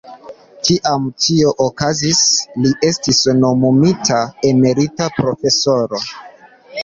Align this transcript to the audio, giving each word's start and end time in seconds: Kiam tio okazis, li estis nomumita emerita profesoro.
Kiam 0.67 1.03
tio 1.23 1.51
okazis, 1.65 2.21
li 2.63 2.71
estis 2.89 3.21
nomumita 3.43 4.17
emerita 4.53 5.11
profesoro. 5.21 6.01